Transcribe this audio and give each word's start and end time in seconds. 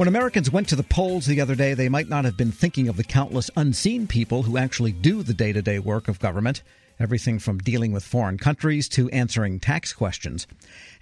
When 0.00 0.08
Americans 0.08 0.50
went 0.50 0.66
to 0.68 0.76
the 0.76 0.82
polls 0.82 1.26
the 1.26 1.42
other 1.42 1.54
day, 1.54 1.74
they 1.74 1.90
might 1.90 2.08
not 2.08 2.24
have 2.24 2.34
been 2.34 2.52
thinking 2.52 2.88
of 2.88 2.96
the 2.96 3.04
countless 3.04 3.50
unseen 3.54 4.06
people 4.06 4.44
who 4.44 4.56
actually 4.56 4.92
do 4.92 5.22
the 5.22 5.34
day 5.34 5.52
to 5.52 5.60
day 5.60 5.78
work 5.78 6.08
of 6.08 6.18
government, 6.18 6.62
everything 6.98 7.38
from 7.38 7.58
dealing 7.58 7.92
with 7.92 8.02
foreign 8.02 8.38
countries 8.38 8.88
to 8.88 9.10
answering 9.10 9.60
tax 9.60 9.92
questions. 9.92 10.46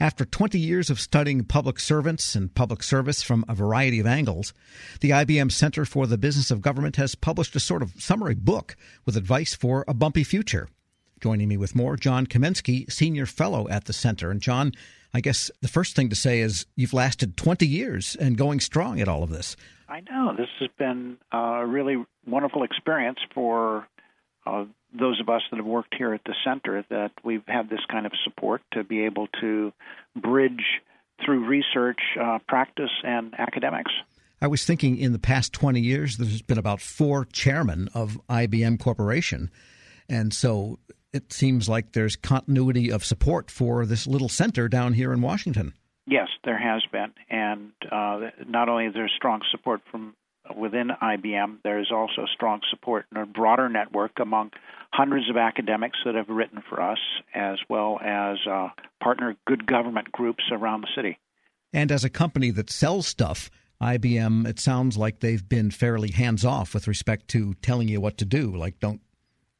After 0.01 0.25
20 0.25 0.59
years 0.59 0.91
of 0.91 0.99
studying 0.99 1.45
public 1.45 1.79
servants 1.79 2.35
and 2.35 2.53
public 2.53 2.83
service 2.83 3.23
from 3.23 3.45
a 3.49 3.55
variety 3.55 4.01
of 4.01 4.07
angles, 4.09 4.53
the 5.01 5.11
IBM 5.11 5.53
Center 5.53 5.85
for 5.85 6.09
the 6.09 6.19
Business 6.19 6.51
of 6.51 6.61
Government 6.61 6.97
has 6.97 7.15
published 7.15 7.55
a 7.55 7.61
sort 7.61 7.85
of 7.85 8.03
summary 8.03 8.35
book 8.35 8.75
with 9.07 9.17
advice 9.17 9.55
for 9.55 9.85
a 9.87 9.95
bumpy 9.95 10.25
future. 10.25 10.69
Joining 11.21 11.49
me 11.49 11.57
with 11.57 11.75
more, 11.75 11.97
John 11.97 12.27
Kamensky, 12.27 12.91
Senior 12.91 13.27
Fellow 13.27 13.69
at 13.69 13.87
the 13.87 13.93
Center. 13.93 14.31
And 14.31 14.41
John, 14.41 14.73
I 15.13 15.21
guess 15.21 15.51
the 15.61 15.69
first 15.69 15.97
thing 15.97 16.09
to 16.11 16.17
say 16.17 16.41
is 16.41 16.67
you've 16.77 16.93
lasted 16.93 17.37
20 17.37 17.67
years 17.67 18.17
and 18.17 18.37
going 18.37 18.61
strong 18.61 19.01
at 19.01 19.09
all 19.09 19.23
of 19.23 19.31
this. 19.31 19.57
I 19.89 20.01
know. 20.01 20.35
This 20.37 20.49
has 20.61 20.69
been 20.79 21.17
a 21.33 21.67
really 21.67 22.05
wonderful 22.27 22.63
experience 22.63 23.19
for 23.35 23.89
uh, 24.47 24.65
those 24.99 25.21
of 25.21 25.29
us 25.29 25.43
that 25.51 25.57
have 25.57 25.67
worked 25.67 25.95
here 25.97 26.15
at 26.15 26.23
the 26.25 26.35
center 26.45 26.85
that 26.91 27.13
we've 27.25 27.47
had 27.47 27.69
this 27.69 27.81
kind 27.91 28.07
of 28.07 28.13
support 28.25 28.63
to 28.73 28.85
be 28.85 29.05
able 29.05 29.29
to 29.41 29.73
bridge 30.15 30.65
through 31.25 31.47
research, 31.47 31.99
uh, 32.21 32.39
practice, 32.47 32.91
and 33.03 33.35
academics. 33.39 33.91
I 34.41 34.47
was 34.47 34.65
thinking 34.65 34.97
in 34.97 35.13
the 35.13 35.19
past 35.19 35.53
20 35.53 35.81
years, 35.81 36.17
there's 36.17 36.43
been 36.43 36.59
about 36.59 36.81
four 36.81 37.25
chairmen 37.25 37.89
of 37.93 38.21
IBM 38.29 38.79
Corporation. 38.79 39.51
And 40.09 40.33
so 40.33 40.79
it 41.13 41.33
seems 41.33 41.69
like 41.69 41.93
there's 41.93 42.17
continuity 42.17 42.91
of 42.91 43.05
support 43.05 43.51
for 43.51 43.87
this 43.87 44.07
little 44.07 44.29
center 44.29 44.69
down 44.69 44.93
here 44.93 45.13
in 45.13 45.21
Washington. 45.21 45.75
Yes, 46.07 46.29
there 46.45 46.59
has 46.59 46.83
been, 46.91 47.13
and 47.29 47.73
uh, 47.91 48.31
not 48.47 48.69
only 48.69 48.87
is 48.87 48.95
there 48.95 49.11
strong 49.15 49.43
support 49.51 49.81
from 49.91 50.15
within 50.57 50.89
IBM, 51.03 51.59
there 51.63 51.79
is 51.79 51.89
also 51.93 52.25
strong 52.35 52.61
support 52.71 53.05
in 53.13 53.19
a 53.19 53.27
broader 53.27 53.69
network 53.69 54.13
among 54.21 54.51
hundreds 54.91 55.29
of 55.29 55.37
academics 55.37 55.99
that 56.05 56.15
have 56.15 56.29
written 56.29 56.63
for 56.69 56.81
us, 56.81 56.99
as 57.35 57.59
well 57.69 57.99
as 58.03 58.39
uh, 58.51 58.69
partner 59.03 59.37
good 59.47 59.67
government 59.67 60.11
groups 60.13 60.45
around 60.51 60.81
the 60.81 60.89
city. 60.97 61.19
And 61.73 61.93
as 61.93 62.05
a 62.05 62.11
company 62.11 62.51
that 62.53 62.71
sells 62.71 63.07
stuff, 63.07 63.51
IBM, 63.83 64.47
it 64.47 64.59
sounds 64.59 64.97
like 64.97 65.21
they've 65.21 65.47
been 65.47 65.71
fairly 65.71 66.11
hands 66.11 66.45
off 66.45 66.73
with 66.73 66.89
respect 66.89 67.29
to 67.29 67.55
telling 67.55 67.89
you 67.89 68.01
what 68.01 68.17
to 68.19 68.25
do. 68.25 68.57
Like, 68.57 68.81
don't 68.81 69.03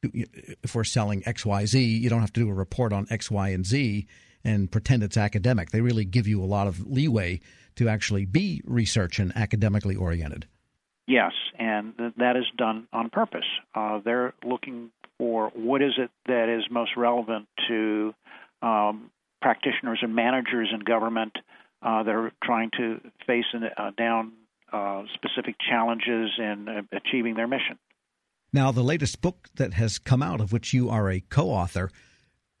if 0.03 0.75
we're 0.75 0.83
selling 0.83 1.23
X, 1.25 1.45
Y, 1.45 1.65
Z, 1.65 1.83
you 1.83 2.09
don't 2.09 2.21
have 2.21 2.33
to 2.33 2.41
do 2.41 2.49
a 2.49 2.53
report 2.53 2.93
on 2.93 3.07
X, 3.09 3.29
Y, 3.29 3.49
and 3.49 3.65
Z 3.65 4.07
and 4.43 4.71
pretend 4.71 5.03
it's 5.03 5.17
academic. 5.17 5.71
They 5.71 5.81
really 5.81 6.05
give 6.05 6.27
you 6.27 6.43
a 6.43 6.45
lot 6.45 6.67
of 6.67 6.87
leeway 6.87 7.41
to 7.75 7.89
actually 7.89 8.25
be 8.25 8.61
research 8.65 9.19
and 9.19 9.35
academically 9.35 9.95
oriented. 9.95 10.47
Yes, 11.07 11.31
and 11.57 11.93
that 12.17 12.35
is 12.35 12.45
done 12.57 12.87
on 12.93 13.09
purpose. 13.09 13.45
Uh, 13.73 13.99
they're 14.03 14.33
looking 14.43 14.91
for 15.17 15.51
what 15.55 15.81
is 15.81 15.93
it 15.97 16.11
that 16.27 16.49
is 16.49 16.63
most 16.69 16.91
relevant 16.95 17.47
to 17.67 18.13
um, 18.61 19.09
practitioners 19.41 19.99
and 20.01 20.13
managers 20.13 20.69
in 20.73 20.81
government 20.81 21.33
uh, 21.81 22.03
that 22.03 22.13
are 22.13 22.31
trying 22.43 22.69
to 22.77 22.99
face 23.25 23.45
uh, 23.55 23.91
down 23.97 24.33
uh, 24.71 25.03
specific 25.15 25.55
challenges 25.67 26.29
in 26.37 26.67
uh, 26.69 26.81
achieving 26.95 27.33
their 27.33 27.47
mission. 27.47 27.79
Now, 28.51 28.71
the 28.71 28.83
latest 28.83 29.21
book 29.21 29.47
that 29.55 29.73
has 29.73 29.99
come 29.99 30.23
out, 30.23 30.41
of 30.41 30.51
which 30.51 30.73
you 30.73 30.89
are 30.89 31.09
a 31.09 31.19
co 31.19 31.49
author, 31.49 31.91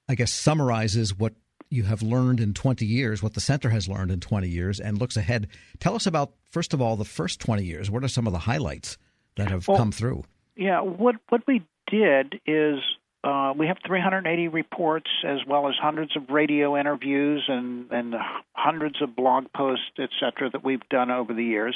I 0.07 0.15
guess 0.15 0.33
summarizes 0.33 1.17
what 1.17 1.33
you 1.69 1.83
have 1.83 2.01
learned 2.01 2.39
in 2.39 2.53
20 2.53 2.85
years, 2.85 3.21
what 3.21 3.33
the 3.33 3.41
center 3.41 3.69
has 3.69 3.87
learned 3.87 4.11
in 4.11 4.19
20 4.19 4.47
years, 4.47 4.79
and 4.79 4.97
looks 4.97 5.17
ahead. 5.17 5.47
Tell 5.79 5.95
us 5.95 6.07
about, 6.07 6.33
first 6.51 6.73
of 6.73 6.81
all, 6.81 6.95
the 6.95 7.05
first 7.05 7.39
20 7.39 7.63
years. 7.63 7.91
What 7.91 8.03
are 8.03 8.07
some 8.07 8.27
of 8.27 8.33
the 8.33 8.39
highlights 8.39 8.97
that 9.35 9.49
have 9.49 9.67
well, 9.67 9.77
come 9.77 9.91
through? 9.91 10.23
Yeah, 10.55 10.81
what, 10.81 11.15
what 11.29 11.41
we 11.47 11.63
did 11.87 12.39
is 12.45 12.79
uh, 13.23 13.53
we 13.57 13.67
have 13.67 13.77
380 13.85 14.47
reports 14.47 15.09
as 15.25 15.39
well 15.47 15.67
as 15.67 15.75
hundreds 15.79 16.15
of 16.15 16.29
radio 16.29 16.77
interviews 16.77 17.43
and, 17.47 17.91
and 17.91 18.15
hundreds 18.53 19.01
of 19.01 19.15
blog 19.15 19.45
posts, 19.55 19.85
et 19.99 20.09
cetera, 20.19 20.49
that 20.49 20.63
we've 20.63 20.87
done 20.89 21.11
over 21.11 21.33
the 21.33 21.43
years. 21.43 21.75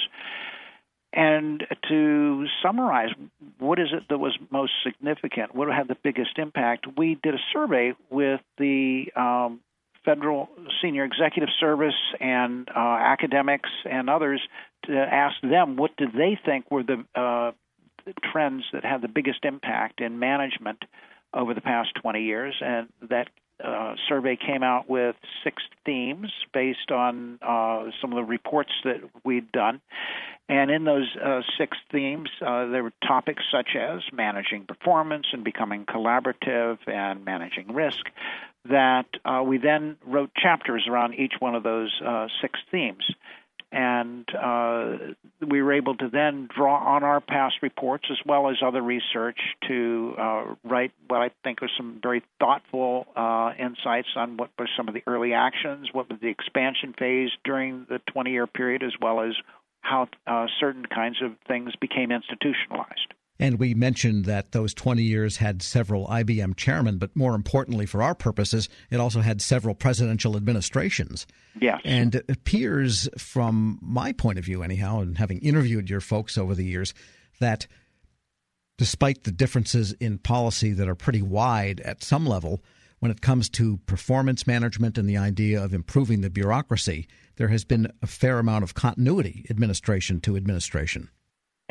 And 1.16 1.63
to 1.90 2.46
summarize, 2.63 3.09
what 3.59 3.79
is 3.79 3.90
it 3.94 4.03
that 4.09 4.18
was 4.18 4.35
most 4.50 4.72
significant? 4.84 5.53
What 5.53 5.68
had 5.68 5.88
the 5.88 5.97
biggest 6.03 6.40
impact? 6.40 6.88
We 6.97 7.19
did 7.22 7.35
a 7.35 7.40
survey 7.53 7.94
with 8.09 8.41
the 8.57 9.12
um, 9.16 9.59
federal 10.03 10.50
senior 10.81 11.03
executive 11.03 11.50
service 11.59 11.94
and 12.19 12.68
uh, 12.75 12.79
academics 12.79 13.69
and 13.90 14.09
others 14.09 14.41
to 14.85 14.94
ask 14.97 15.35
them 15.41 15.75
what 15.75 15.96
did 15.97 16.13
they 16.13 16.38
think 16.44 16.69
were 16.72 16.84
the 16.84 17.06
uh, 17.16 17.52
trends 18.31 18.63
that 18.73 18.84
had 18.84 19.02
the 19.02 19.07
biggest 19.07 19.46
impact 19.46 20.02
in 20.02 20.19
management 20.19 20.84
over 21.34 21.53
the 21.53 21.62
past 21.62 21.90
20 22.02 22.22
years, 22.22 22.56
and 22.62 22.90
that 23.09 23.28
uh, 23.63 23.96
survey 24.09 24.35
came 24.35 24.63
out 24.63 24.90
with 24.90 25.16
six 25.44 25.63
themes 25.85 26.31
based 26.53 26.91
on 26.91 27.40
uh, 27.41 27.85
some 28.01 28.12
of 28.12 28.18
the 28.18 28.24
reports 28.24 28.72
that 28.84 28.97
we'd 29.24 29.51
done. 29.51 29.81
And 30.50 30.69
in 30.69 30.84
those 30.84 31.09
uh, 31.24 31.41
six 31.57 31.78
themes, 31.91 32.29
uh, 32.46 32.68
there 32.68 32.84
were 32.84 32.94
topics 33.07 33.44
such 33.52 33.69
as 33.79 34.02
managing 34.12 34.66
performance 34.66 35.28
and 35.31 35.44
becoming 35.44 35.85
collaborative 35.85 36.78
and 36.88 37.23
managing 37.23 37.73
risk. 37.73 38.06
That 38.69 39.06
uh, 39.25 39.44
we 39.46 39.57
then 39.57 39.97
wrote 40.06 40.31
chapters 40.35 40.85
around 40.90 41.16
each 41.16 41.34
one 41.40 41.56
of 41.56 41.63
those 41.63 41.91
six 42.41 42.59
themes 42.72 43.03
and 43.73 44.25
uh, 44.35 44.97
we 45.41 45.63
were 45.63 45.73
able 45.73 45.95
to 45.95 46.07
then 46.07 46.47
draw 46.56 46.95
on 46.95 47.03
our 47.03 47.19
past 47.19 47.56
reports 47.63 48.06
as 48.11 48.17
well 48.23 48.50
as 48.50 48.57
other 48.63 48.81
research 48.81 49.39
to 49.67 50.13
uh, 50.17 50.44
write 50.63 50.91
what 51.07 51.22
I 51.22 51.31
think 51.44 51.63
are 51.63 51.69
some 51.75 52.00
very 52.01 52.23
thoughtful 52.39 53.07
uh, 53.16 53.51
insights 53.57 54.09
on 54.16 54.38
what 54.38 54.51
were 54.59 54.69
some 54.78 54.88
of 54.88 54.94
the 54.94 55.01
early 55.07 55.34
actions, 55.34 55.89
what 55.91 56.07
was 56.07 56.19
the 56.22 56.28
expansion 56.28 56.94
phase 56.97 57.31
during 57.44 57.88
the 57.89 58.00
20 58.11 58.31
year 58.31 58.45
period, 58.45 58.84
as 58.84 58.94
well 59.01 59.22
as 59.22 59.34
how 59.81 60.07
uh, 60.28 60.45
certain 60.59 60.85
kinds 60.85 61.17
of 61.23 61.31
things 61.47 61.73
became 61.81 62.11
institutionalized. 62.11 63.13
And 63.39 63.59
we 63.59 63.73
mentioned 63.73 64.25
that 64.25 64.51
those 64.51 64.73
20 64.73 65.01
years 65.01 65.38
had 65.38 65.61
several 65.61 66.07
IBM 66.07 66.55
chairmen, 66.55 66.97
but 66.97 67.16
more 67.16 67.33
importantly 67.33 67.85
for 67.85 68.03
our 68.03 68.13
purposes, 68.13 68.69
it 68.91 68.99
also 68.99 69.21
had 69.21 69.41
several 69.41 69.73
presidential 69.73 70.38
administrations. 70.38 71.25
Yes. 71.59 71.81
And 71.83 72.16
it 72.16 72.25
appears, 72.29 73.09
from 73.17 73.79
my 73.81 74.11
point 74.11 74.38
of 74.38 74.45
view, 74.45 74.61
anyhow, 74.61 74.99
and 74.99 75.17
having 75.17 75.39
interviewed 75.39 75.89
your 75.89 76.01
folks 76.01 76.38
over 76.38 76.53
the 76.53 76.66
years, 76.66 76.93
that 77.39 77.66
despite 78.77 79.23
the 79.23 79.31
differences 79.31 79.93
in 79.93 80.19
policy 80.19 80.72
that 80.73 80.88
are 80.88 80.95
pretty 80.95 81.22
wide 81.22 81.81
at 81.81 82.03
some 82.03 82.27
level, 82.27 82.63
when 82.99 83.11
it 83.11 83.22
comes 83.22 83.49
to 83.49 83.77
performance 83.85 84.45
management 84.45 84.97
and 84.97 85.09
the 85.09 85.17
idea 85.17 85.61
of 85.61 85.73
improving 85.73 86.22
the 86.22 86.29
bureaucracy, 86.29 87.07
there 87.38 87.49
has 87.49 87.66
been 87.66 87.91
a 88.01 88.07
fair 88.07 88.38
amount 88.38 88.63
of 88.63 88.75
continuity 88.75 89.45
administration 89.49 90.22
to 90.22 90.38
administration 90.38 91.09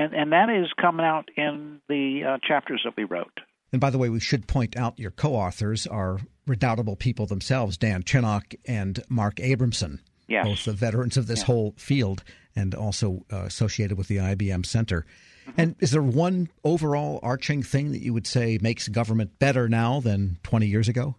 and 0.02 0.14
and 0.14 0.32
that 0.32 0.50
is 0.50 0.68
coming 0.80 1.04
out 1.04 1.28
in 1.36 1.80
the 1.88 2.22
uh, 2.24 2.38
chapters 2.46 2.82
that 2.84 2.94
we 2.96 3.04
wrote. 3.04 3.40
And 3.72 3.80
by 3.80 3.90
the 3.90 3.98
way, 3.98 4.08
we 4.08 4.20
should 4.20 4.46
point 4.46 4.76
out 4.76 4.98
your 4.98 5.10
co-authors 5.10 5.86
are 5.86 6.20
redoubtable 6.46 6.96
people 6.96 7.26
themselves, 7.26 7.78
Dan 7.78 8.02
Chenok 8.02 8.54
and 8.66 9.02
Mark 9.08 9.36
Abramson, 9.36 10.00
yes. 10.28 10.46
both 10.46 10.64
the 10.64 10.72
veterans 10.72 11.16
of 11.16 11.26
this 11.26 11.40
yeah. 11.40 11.46
whole 11.46 11.74
field 11.78 12.22
and 12.54 12.74
also 12.74 13.24
uh, 13.32 13.44
associated 13.44 13.96
with 13.96 14.08
the 14.08 14.16
IBM 14.16 14.66
Center. 14.66 15.06
Mm-hmm. 15.48 15.60
And 15.60 15.76
is 15.80 15.90
there 15.90 16.02
one 16.02 16.50
overall 16.64 17.19
arching 17.22 17.62
thing 17.62 17.92
that 17.92 18.02
you 18.02 18.12
would 18.12 18.26
say 18.26 18.58
makes 18.60 18.88
government 18.88 19.38
better 19.38 19.69
now 19.69 20.00
than 20.00 20.38
20 20.42 20.66
years 20.66 20.88
ago? 20.88 21.16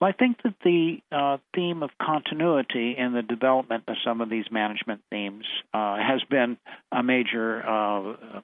Well, 0.00 0.10
I 0.10 0.12
think 0.12 0.38
that 0.42 0.54
the 0.64 0.98
uh, 1.12 1.38
theme 1.54 1.82
of 1.82 1.90
continuity 2.02 2.96
in 2.98 3.12
the 3.12 3.22
development 3.22 3.84
of 3.88 3.96
some 4.04 4.20
of 4.20 4.28
these 4.28 4.44
management 4.50 5.02
themes 5.10 5.44
uh, 5.72 5.96
has 5.96 6.22
been 6.28 6.56
a 6.92 7.02
major 7.02 7.62
uh, 7.62 8.40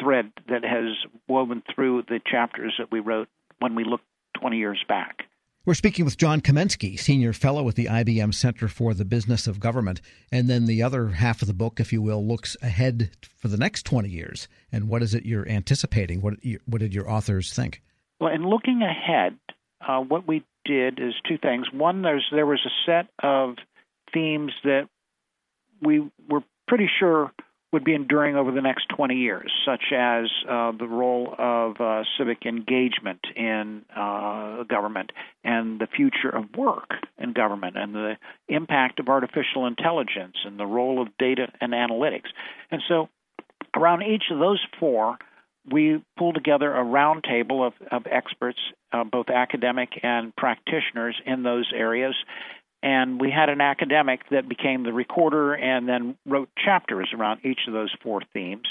thread 0.00 0.32
that 0.48 0.64
has 0.64 0.96
woven 1.28 1.62
through 1.74 2.02
the 2.08 2.20
chapters 2.24 2.74
that 2.78 2.92
we 2.92 3.00
wrote 3.00 3.28
when 3.60 3.74
we 3.74 3.84
looked 3.84 4.04
20 4.40 4.58
years 4.58 4.82
back. 4.86 5.24
We're 5.66 5.72
speaking 5.72 6.04
with 6.04 6.18
John 6.18 6.42
Kamensky, 6.42 6.98
Senior 6.98 7.32
Fellow 7.32 7.66
at 7.68 7.74
the 7.74 7.86
IBM 7.86 8.34
Center 8.34 8.68
for 8.68 8.92
the 8.92 9.06
Business 9.06 9.46
of 9.46 9.60
Government. 9.60 10.02
And 10.30 10.46
then 10.46 10.66
the 10.66 10.82
other 10.82 11.08
half 11.08 11.40
of 11.40 11.48
the 11.48 11.54
book, 11.54 11.80
if 11.80 11.90
you 11.90 12.02
will, 12.02 12.22
looks 12.22 12.54
ahead 12.60 13.12
for 13.38 13.48
the 13.48 13.56
next 13.56 13.84
20 13.86 14.10
years. 14.10 14.46
And 14.70 14.88
what 14.90 15.02
is 15.02 15.14
it 15.14 15.24
you're 15.24 15.48
anticipating? 15.48 16.20
What, 16.20 16.34
what 16.66 16.80
did 16.80 16.94
your 16.94 17.10
authors 17.10 17.54
think? 17.54 17.80
Well, 18.20 18.34
in 18.34 18.46
looking 18.46 18.82
ahead, 18.82 19.38
uh, 19.80 20.00
what 20.00 20.28
we 20.28 20.44
did 20.64 20.98
is 21.00 21.14
two 21.28 21.38
things. 21.38 21.66
One, 21.72 22.02
there's 22.02 22.26
there 22.32 22.46
was 22.46 22.60
a 22.64 22.74
set 22.86 23.06
of 23.22 23.56
themes 24.12 24.52
that 24.64 24.88
we 25.82 26.10
were 26.28 26.42
pretty 26.66 26.88
sure 26.98 27.32
would 27.74 27.84
be 27.84 27.94
enduring 27.94 28.36
over 28.36 28.52
the 28.52 28.62
next 28.62 28.86
20 28.96 29.16
years, 29.16 29.52
such 29.66 29.92
as 29.92 30.26
uh, 30.48 30.70
the 30.78 30.86
role 30.86 31.34
of 31.36 31.80
uh, 31.80 32.04
civic 32.16 32.46
engagement 32.46 33.18
in 33.34 33.82
uh, 33.94 34.62
government 34.62 35.10
and 35.42 35.80
the 35.80 35.88
future 35.88 36.30
of 36.30 36.44
work 36.56 36.90
in 37.18 37.32
government 37.32 37.76
and 37.76 37.92
the 37.92 38.14
impact 38.48 39.00
of 39.00 39.08
artificial 39.08 39.66
intelligence 39.66 40.36
and 40.44 40.56
the 40.56 40.64
role 40.64 41.02
of 41.02 41.08
data 41.18 41.48
and 41.60 41.72
analytics. 41.72 42.28
And 42.70 42.80
so, 42.88 43.08
around 43.76 44.02
each 44.02 44.24
of 44.30 44.38
those 44.38 44.64
four, 44.78 45.18
we 45.70 46.02
pulled 46.16 46.34
together 46.34 46.72
a 46.74 46.84
roundtable 46.84 47.66
of, 47.66 47.72
of 47.90 48.06
experts, 48.10 48.58
uh, 48.92 49.04
both 49.04 49.30
academic 49.30 50.00
and 50.02 50.34
practitioners 50.36 51.20
in 51.24 51.42
those 51.42 51.70
areas, 51.74 52.14
and 52.82 53.18
we 53.18 53.30
had 53.30 53.48
an 53.48 53.62
academic 53.62 54.20
that 54.30 54.46
became 54.46 54.82
the 54.82 54.92
recorder 54.92 55.54
and 55.54 55.88
then 55.88 56.16
wrote 56.26 56.50
chapters 56.62 57.08
around 57.16 57.40
each 57.42 57.60
of 57.66 57.72
those 57.72 57.90
four 58.02 58.20
themes. 58.34 58.68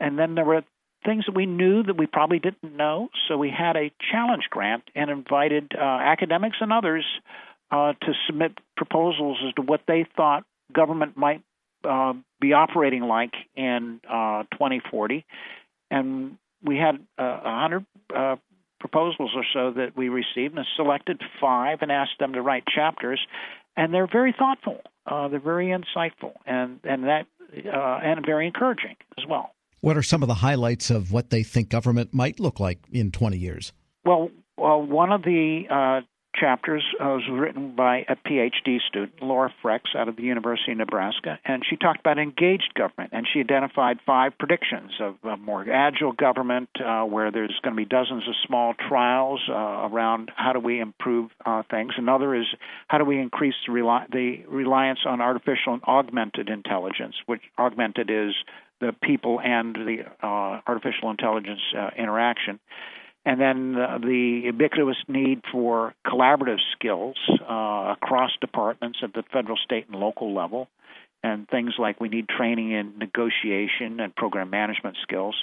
And 0.00 0.18
then 0.18 0.34
there 0.34 0.44
were 0.44 0.64
things 1.04 1.26
that 1.26 1.34
we 1.34 1.46
knew 1.46 1.84
that 1.84 1.96
we 1.96 2.06
probably 2.06 2.40
didn't 2.40 2.74
know, 2.76 3.08
so 3.28 3.38
we 3.38 3.50
had 3.50 3.76
a 3.76 3.92
challenge 4.10 4.44
grant 4.50 4.82
and 4.96 5.10
invited 5.10 5.72
uh, 5.78 5.80
academics 5.80 6.56
and 6.60 6.72
others 6.72 7.04
uh, 7.70 7.92
to 7.92 8.12
submit 8.26 8.58
proposals 8.76 9.38
as 9.46 9.54
to 9.54 9.62
what 9.62 9.82
they 9.86 10.04
thought 10.16 10.44
government 10.72 11.16
might 11.16 11.42
uh, 11.84 12.14
be 12.40 12.52
operating 12.52 13.02
like 13.02 13.34
in 13.54 14.00
uh, 14.10 14.42
2040. 14.52 15.24
And 15.90 16.38
we 16.62 16.76
had 16.76 16.96
uh, 17.18 17.40
100 17.42 17.86
uh, 18.14 18.36
proposals 18.80 19.30
or 19.34 19.44
so 19.52 19.72
that 19.78 19.96
we 19.96 20.08
received 20.08 20.56
and 20.56 20.66
selected 20.76 21.20
five 21.40 21.78
and 21.82 21.90
asked 21.90 22.18
them 22.18 22.32
to 22.34 22.42
write 22.42 22.64
chapters. 22.66 23.20
And 23.76 23.92
they're 23.92 24.08
very 24.10 24.34
thoughtful. 24.36 24.80
Uh, 25.06 25.28
they're 25.28 25.38
very 25.38 25.66
insightful, 25.66 26.32
and 26.46 26.80
and 26.82 27.04
that 27.04 27.26
uh, 27.54 28.00
and 28.02 28.24
very 28.24 28.46
encouraging 28.46 28.96
as 29.18 29.24
well. 29.28 29.50
What 29.80 29.96
are 29.96 30.02
some 30.02 30.22
of 30.22 30.28
the 30.28 30.34
highlights 30.34 30.90
of 30.90 31.12
what 31.12 31.30
they 31.30 31.42
think 31.42 31.68
government 31.68 32.12
might 32.12 32.40
look 32.40 32.58
like 32.58 32.80
in 32.90 33.12
20 33.12 33.36
years? 33.36 33.72
Well, 34.04 34.30
well, 34.56 34.82
one 34.82 35.12
of 35.12 35.22
the 35.22 35.64
uh, 35.70 36.00
chapters 36.38 36.84
uh, 37.00 37.04
was 37.04 37.22
written 37.30 37.74
by 37.74 38.04
a 38.08 38.16
PhD 38.16 38.78
student, 38.88 39.22
Laura 39.22 39.52
Frex, 39.62 39.80
out 39.96 40.08
of 40.08 40.16
the 40.16 40.22
University 40.22 40.72
of 40.72 40.78
Nebraska, 40.78 41.38
and 41.44 41.62
she 41.68 41.76
talked 41.76 42.00
about 42.00 42.18
engaged 42.18 42.72
government, 42.74 43.10
and 43.12 43.26
she 43.32 43.40
identified 43.40 43.98
five 44.04 44.32
predictions 44.38 44.92
of 45.00 45.16
a 45.24 45.36
more 45.36 45.66
agile 45.70 46.12
government, 46.12 46.68
uh, 46.84 47.04
where 47.04 47.30
there's 47.30 47.58
going 47.62 47.74
to 47.74 47.76
be 47.76 47.84
dozens 47.84 48.26
of 48.28 48.34
small 48.46 48.74
trials 48.88 49.40
uh, 49.48 49.52
around 49.52 50.30
how 50.36 50.52
do 50.52 50.60
we 50.60 50.80
improve 50.80 51.30
uh, 51.44 51.62
things. 51.70 51.92
Another 51.96 52.34
is 52.34 52.46
how 52.88 52.98
do 52.98 53.04
we 53.04 53.18
increase 53.18 53.54
the, 53.66 54.06
the 54.12 54.44
reliance 54.48 55.00
on 55.06 55.20
artificial 55.20 55.74
and 55.74 55.82
augmented 55.84 56.48
intelligence, 56.48 57.14
which 57.26 57.42
augmented 57.58 58.10
is 58.10 58.34
the 58.80 58.94
people 59.02 59.40
and 59.40 59.74
the 59.74 60.04
uh, 60.22 60.60
artificial 60.66 61.10
intelligence 61.10 61.60
interaction 61.96 62.60
and 63.26 63.40
then 63.40 63.76
uh, 63.76 63.98
the 63.98 64.42
ubiquitous 64.44 64.96
need 65.08 65.42
for 65.50 65.92
collaborative 66.06 66.60
skills 66.72 67.16
uh, 67.42 67.92
across 67.92 68.30
departments 68.40 69.00
at 69.02 69.12
the 69.12 69.24
federal, 69.32 69.58
state, 69.58 69.86
and 69.88 70.00
local 70.00 70.32
level, 70.32 70.68
and 71.24 71.48
things 71.48 71.72
like 71.76 72.00
we 72.00 72.08
need 72.08 72.28
training 72.28 72.70
in 72.70 72.96
negotiation 72.98 73.98
and 73.98 74.14
program 74.14 74.48
management 74.48 74.96
skills, 75.02 75.34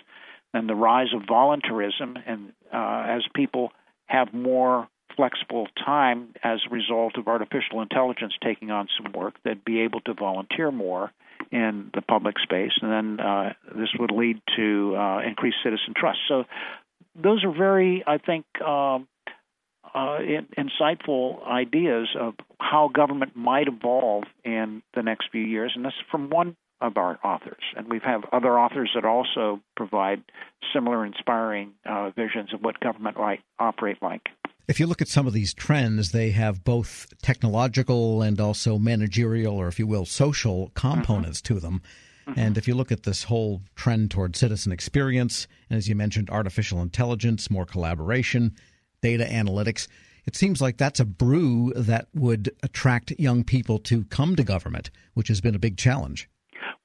and 0.54 0.70
the 0.70 0.76
rise 0.76 1.14
of 1.14 1.24
voluntarism, 1.28 2.18
and 2.26 2.54
uh, 2.74 3.04
as 3.10 3.22
people 3.36 3.74
have 4.06 4.34
more 4.34 4.88
flexible 5.18 5.68
time 5.86 6.30
as 6.42 6.60
a 6.66 6.74
result 6.74 7.18
of 7.18 7.28
artificial 7.28 7.82
intelligence 7.82 8.34
taking 8.42 8.72
on 8.72 8.88
some 8.98 9.12
work, 9.12 9.36
they'd 9.44 9.66
be 9.66 9.82
able 9.82 10.00
to 10.02 10.14
volunteer 10.14 10.72
more 10.72 11.12
in 11.52 11.92
the 11.94 12.02
public 12.02 12.40
space, 12.40 12.72
and 12.82 12.92
then 12.92 13.20
uh, 13.20 13.54
this 13.76 13.90
would 14.00 14.10
lead 14.10 14.42
to 14.56 14.96
uh, 14.96 15.20
increased 15.20 15.58
citizen 15.64 15.94
trust. 15.96 16.20
So 16.28 16.46
those 17.16 17.44
are 17.44 17.52
very, 17.52 18.04
I 18.06 18.18
think, 18.18 18.46
um, 18.62 19.08
uh, 19.94 20.18
in, 20.22 20.48
insightful 20.58 21.46
ideas 21.48 22.10
of 22.20 22.34
how 22.60 22.90
government 22.94 23.36
might 23.36 23.68
evolve 23.68 24.24
in 24.44 24.82
the 24.96 25.04
next 25.04 25.30
few 25.32 25.42
years, 25.42 25.74
and 25.76 25.86
this 25.86 25.94
is 25.94 26.06
from 26.10 26.30
one 26.30 26.56
of 26.82 26.98
our 26.98 27.18
authors. 27.24 27.64
And 27.78 27.90
we 27.90 28.00
have 28.04 28.24
other 28.32 28.60
authors 28.60 28.92
that 28.96 29.06
also 29.06 29.62
provide 29.76 30.24
similar 30.74 31.06
inspiring 31.06 31.74
uh, 31.86 32.10
visions 32.12 32.54
of 32.54 32.62
what 32.62 32.80
government 32.80 33.18
might 33.18 33.42
operate 33.60 34.02
like. 34.02 34.30
If 34.68 34.80
you 34.80 34.88
look 34.88 35.02
at 35.02 35.08
some 35.08 35.28
of 35.28 35.34
these 35.34 35.54
trends, 35.54 36.12
they 36.12 36.32
have 36.32 36.64
both 36.64 37.14
technological 37.22 38.22
and 38.22 38.40
also 38.40 38.78
managerial, 38.78 39.56
or 39.56 39.68
if 39.68 39.78
you 39.78 39.88
will, 39.88 40.06
social 40.06 40.72
components 40.74 41.42
mm-hmm. 41.42 41.54
to 41.56 41.60
them. 41.60 41.82
Mm-hmm. 42.28 42.40
And 42.40 42.58
if 42.58 42.68
you 42.68 42.76
look 42.76 42.92
at 42.92 43.04
this 43.04 43.24
whole 43.24 43.62
trend 43.76 44.12
toward 44.12 44.36
citizen 44.36 44.72
experience, 44.72 45.48
and 45.70 45.78
as 45.78 45.88
you 45.88 45.96
mentioned, 45.96 46.30
artificial 46.30 46.82
intelligence, 46.82 47.50
more 47.50 47.66
collaboration, 47.66 48.56
data 49.02 49.26
analytics, 49.26 49.88
it 50.26 50.36
seems 50.36 50.62
like 50.62 50.78
that's 50.78 51.00
a 51.00 51.06
brew 51.06 51.74
that 51.76 52.08
would 52.14 52.56
attract 52.64 53.12
young 53.20 53.44
people 53.44 53.78
to 53.80 54.06
come 54.06 54.36
to 54.36 54.44
government, 54.44 54.90
which 55.14 55.28
has 55.28 55.42
been 55.42 55.56
a 55.56 55.60
big 55.60 55.78
challenge. 55.78 56.30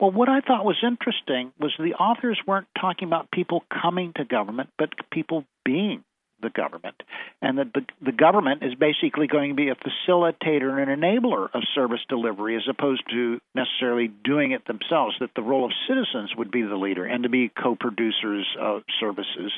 Well, 0.00 0.12
what 0.12 0.28
I 0.28 0.40
thought 0.40 0.64
was 0.64 0.78
interesting 0.82 1.52
was 1.58 1.72
the 1.78 1.94
authors 1.94 2.40
weren't 2.46 2.68
talking 2.80 3.08
about 3.08 3.30
people 3.32 3.64
coming 3.82 4.12
to 4.16 4.24
government, 4.24 4.70
but 4.78 4.90
people 5.10 5.44
being 5.64 6.04
the 6.42 6.50
government, 6.50 7.02
and 7.42 7.58
that 7.58 7.72
the, 7.72 7.84
the 8.04 8.12
government 8.12 8.62
is 8.62 8.74
basically 8.74 9.26
going 9.26 9.50
to 9.50 9.56
be 9.56 9.68
a 9.68 9.74
facilitator 9.74 10.80
and 10.80 10.90
an 10.90 11.00
enabler 11.00 11.48
of 11.52 11.62
service 11.74 12.00
delivery 12.08 12.56
as 12.56 12.62
opposed 12.68 13.02
to 13.10 13.40
necessarily 13.54 14.08
doing 14.08 14.52
it 14.52 14.66
themselves, 14.66 15.16
that 15.20 15.30
the 15.34 15.42
role 15.42 15.64
of 15.64 15.72
citizens 15.88 16.34
would 16.36 16.50
be 16.50 16.62
the 16.62 16.76
leader 16.76 17.04
and 17.04 17.22
to 17.24 17.28
be 17.28 17.50
co 17.50 17.74
producers 17.74 18.46
of 18.60 18.82
services, 19.00 19.52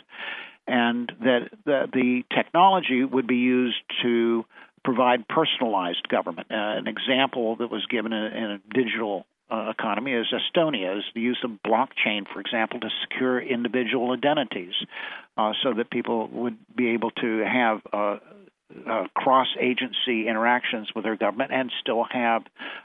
and 0.67 1.13
that 1.21 1.51
the, 1.65 1.89
the 1.93 2.23
technology 2.35 3.05
would 3.05 3.27
be 3.27 3.37
used 3.37 3.83
to 4.03 4.45
provide 4.85 5.29
personalized 5.29 6.09
government. 6.09 6.49
Uh, 6.51 6.55
an 6.55 6.87
example 6.87 7.57
that 7.57 7.71
was 7.71 7.85
given 7.91 8.13
in, 8.13 8.33
in 8.33 8.51
a 8.51 8.61
digital 8.73 9.27
uh, 9.51 9.71
economy 9.71 10.13
is 10.13 10.27
Estonia, 10.33 10.99
is 10.99 11.05
the 11.15 11.21
use 11.21 11.39
of 11.45 11.51
blockchain, 11.67 12.27
for 12.33 12.41
example, 12.41 12.81
to 12.81 12.89
secure 13.03 13.41
individual 13.41 14.13
identities, 14.13 14.75
uh, 15.37 15.53
so 15.63 15.75
that 15.75 15.91
people 15.91 16.29
would 16.29 16.57
be 16.75 16.91
able 16.91 17.11
to 17.11 17.45
have 17.45 17.81
uh, 17.93 18.19
uh, 18.89 19.05
cross 19.15 19.49
agency 19.59 20.29
interactions 20.29 20.89
with 20.95 21.05
their 21.05 21.17
government 21.17 21.53
and 21.53 21.73
still 21.81 22.05
have 22.11 22.43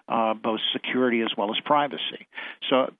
uh, 0.09 0.33
both 0.33 0.59
security 0.73 1.21
as 1.21 1.29
well 1.37 1.51
as 1.51 1.59
privacy. 1.63 2.27
So 2.69 2.91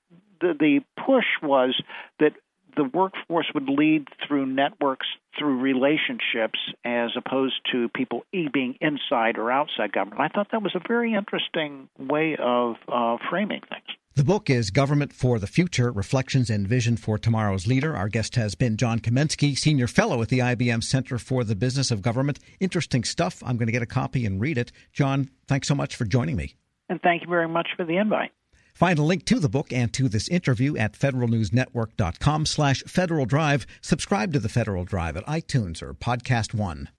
the, 0.41 0.53
the 0.59 0.79
push 1.03 1.25
was 1.41 1.81
that 2.19 2.33
the 2.75 2.83
workforce 2.83 3.47
would 3.53 3.69
lead 3.69 4.07
through 4.27 4.45
networks, 4.45 5.07
through 5.37 5.59
relationships, 5.59 6.59
as 6.83 7.11
opposed 7.15 7.55
to 7.71 7.89
people 7.89 8.25
being 8.31 8.77
inside 8.81 9.37
or 9.37 9.51
outside 9.51 9.91
government. 9.91 10.21
I 10.21 10.27
thought 10.27 10.47
that 10.51 10.61
was 10.61 10.75
a 10.75 10.87
very 10.87 11.13
interesting 11.13 11.89
way 11.97 12.37
of 12.39 12.75
uh, 12.87 13.17
framing 13.29 13.61
things. 13.69 13.97
The 14.15 14.23
book 14.23 14.49
is 14.49 14.69
Government 14.69 15.11
for 15.11 15.39
the 15.39 15.47
Future 15.47 15.91
Reflections 15.91 16.49
and 16.49 16.65
Vision 16.65 16.95
for 16.95 17.17
Tomorrow's 17.17 17.67
Leader. 17.67 17.97
Our 17.97 18.07
guest 18.07 18.35
has 18.35 18.55
been 18.55 18.77
John 18.77 18.99
Kamensky, 18.99 19.57
Senior 19.57 19.87
Fellow 19.87 20.21
at 20.21 20.29
the 20.29 20.39
IBM 20.39 20.81
Center 20.83 21.17
for 21.17 21.43
the 21.43 21.55
Business 21.55 21.91
of 21.91 22.01
Government. 22.01 22.39
Interesting 22.61 23.03
stuff. 23.03 23.43
I'm 23.45 23.57
going 23.57 23.67
to 23.67 23.73
get 23.73 23.81
a 23.81 23.85
copy 23.85 24.25
and 24.25 24.39
read 24.39 24.57
it. 24.57 24.71
John, 24.93 25.29
thanks 25.47 25.67
so 25.67 25.75
much 25.75 25.97
for 25.97 26.05
joining 26.05 26.37
me. 26.37 26.55
And 26.87 27.01
thank 27.01 27.23
you 27.23 27.27
very 27.27 27.49
much 27.49 27.67
for 27.75 27.83
the 27.83 27.97
invite. 27.97 28.31
Find 28.75 28.99
a 28.99 29.03
link 29.03 29.23
to 29.25 29.39
the 29.39 29.47
book 29.47 29.71
and 29.71 29.91
to 29.93 30.09
this 30.09 30.27
interview 30.27 30.75
at 30.75 30.99
federalnewsnetwork.com 30.99 32.45
slash 32.45 32.83
Federal 32.83 33.25
Drive. 33.25 33.65
Subscribe 33.81 34.33
to 34.33 34.39
the 34.39 34.49
Federal 34.49 34.83
Drive 34.83 35.15
at 35.15 35.25
iTunes 35.25 35.81
or 35.81 35.93
Podcast 35.93 36.53
One. 36.53 36.89